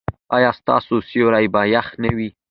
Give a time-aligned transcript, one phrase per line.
[0.35, 2.29] ایا ستاسو سیوري به يخ نه وي؟